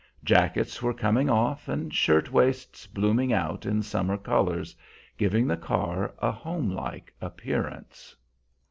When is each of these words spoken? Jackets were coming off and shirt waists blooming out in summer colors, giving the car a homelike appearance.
Jackets 0.23 0.81
were 0.81 0.95
coming 0.95 1.29
off 1.29 1.67
and 1.69 1.93
shirt 1.93 2.31
waists 2.31 2.87
blooming 2.87 3.31
out 3.31 3.67
in 3.67 3.83
summer 3.83 4.17
colors, 4.17 4.75
giving 5.15 5.45
the 5.45 5.55
car 5.55 6.15
a 6.17 6.31
homelike 6.31 7.13
appearance. 7.21 8.15